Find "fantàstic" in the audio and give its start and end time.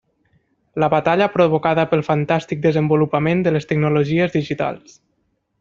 2.09-2.65